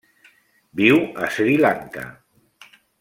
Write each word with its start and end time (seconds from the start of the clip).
Viu 0.79 0.97
a 1.25 1.29
Sri 1.35 1.53
Lanka. 1.67 2.07